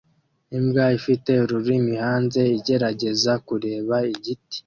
[0.57, 4.57] Imbwa ifite ururimi hanze igerageza kureba igiti